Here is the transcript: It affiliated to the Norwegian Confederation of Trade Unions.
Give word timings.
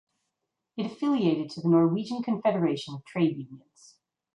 It 0.77 0.87
affiliated 0.87 1.51
to 1.51 1.61
the 1.61 1.69
Norwegian 1.69 2.23
Confederation 2.23 2.95
of 2.95 3.05
Trade 3.05 3.37
Unions. 3.37 3.97